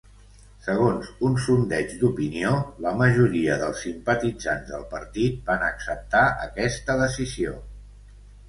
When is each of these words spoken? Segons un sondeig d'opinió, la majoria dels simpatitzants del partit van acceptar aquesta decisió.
Segons 0.67 1.09
un 1.27 1.35
sondeig 1.43 1.91
d'opinió, 1.99 2.53
la 2.85 2.93
majoria 3.01 3.57
dels 3.65 3.83
simpatitzants 3.89 4.73
del 4.73 4.89
partit 4.95 5.39
van 5.51 5.67
acceptar 5.69 6.27
aquesta 6.51 6.97
decisió. 7.05 7.55